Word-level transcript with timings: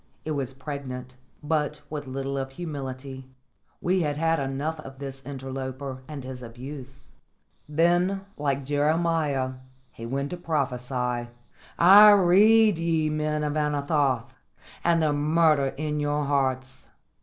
It 0.25 0.31
was 0.31 0.51
pregnant, 0.53 1.15
but 1.43 1.83
with 1.91 2.07
little 2.07 2.35
of 2.35 2.53
humility. 2.53 3.29
We 3.81 4.01
had 4.01 4.17
had 4.17 4.39
enough 4.39 4.79
of 4.79 4.97
this 4.97 5.23
interloper 5.23 6.01
and 6.07 6.23
his 6.23 6.41
abuse. 6.41 7.11
Then, 7.69 8.25
like 8.35 8.63
Jeremiah, 8.63 9.51
he 9.91 10.07
went 10.07 10.31
to 10.31 10.37
prophesy: 10.37 11.29
"I 11.77 12.11
read 12.13 12.79
ye, 12.79 13.11
men 13.11 13.43
of 13.43 13.55
Anathoth, 13.55 14.33
and 14.83 15.03
the 15.03 15.13
murder 15.13 15.67
in 15.77 15.99
your 15.99 16.23
hearts. 16.23 16.87